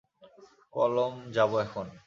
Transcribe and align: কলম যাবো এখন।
কলম 0.73 1.13
যাবো 1.31 1.55
এখন। 1.59 1.87